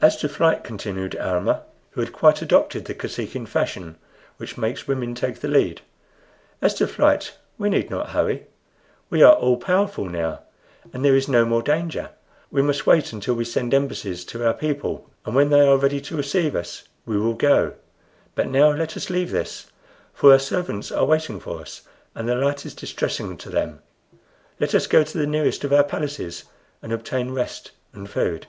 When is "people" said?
14.52-15.10